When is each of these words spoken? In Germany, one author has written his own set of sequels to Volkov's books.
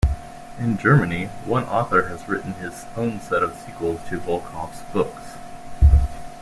In 0.57 0.79
Germany, 0.79 1.25
one 1.45 1.65
author 1.65 2.07
has 2.07 2.27
written 2.27 2.55
his 2.55 2.85
own 2.97 3.19
set 3.21 3.43
of 3.43 3.55
sequels 3.55 4.01
to 4.09 4.19
Volkov's 4.19 4.81
books. 4.91 5.35